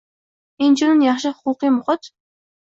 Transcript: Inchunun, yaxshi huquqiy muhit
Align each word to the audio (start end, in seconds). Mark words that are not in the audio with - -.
Inchunun, 0.67 1.05
yaxshi 1.09 1.35
huquqiy 1.43 1.71
muhit 1.79 2.13